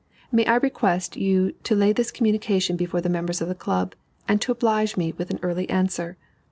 May 0.31 0.47
I 0.47 0.55
request 0.55 1.15
you 1.15 1.51
to 1.61 1.75
lay 1.75 1.93
this 1.93 2.09
communication 2.09 2.75
before 2.75 3.01
the 3.01 3.07
members 3.09 3.39
of 3.39 3.47
the 3.47 3.53
Club, 3.53 3.93
and 4.27 4.41
to 4.41 4.51
oblige 4.51 4.97
me 4.97 5.13
with 5.15 5.29
an 5.29 5.37
early 5.43 5.69
answer? 5.69 6.17